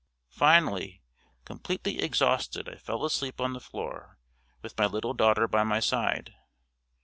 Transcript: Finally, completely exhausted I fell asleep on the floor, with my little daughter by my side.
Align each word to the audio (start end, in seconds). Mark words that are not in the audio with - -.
Finally, 0.31 1.03
completely 1.45 2.01
exhausted 2.01 2.67
I 2.67 2.73
fell 2.77 3.05
asleep 3.05 3.39
on 3.39 3.53
the 3.53 3.59
floor, 3.59 4.17
with 4.63 4.75
my 4.75 4.87
little 4.87 5.13
daughter 5.13 5.47
by 5.47 5.63
my 5.63 5.79
side. 5.79 6.33